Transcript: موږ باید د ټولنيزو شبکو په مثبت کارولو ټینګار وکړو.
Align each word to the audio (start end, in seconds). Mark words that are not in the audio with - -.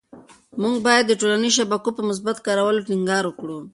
موږ 0.61 0.75
باید 0.87 1.05
د 1.07 1.13
ټولنيزو 1.21 1.55
شبکو 1.57 1.89
په 1.97 2.01
مثبت 2.09 2.37
کارولو 2.45 2.85
ټینګار 2.87 3.23
وکړو. 3.27 3.59